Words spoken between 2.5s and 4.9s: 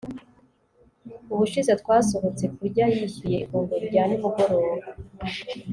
kurya, yishyuye ifunguro rya nimugoroba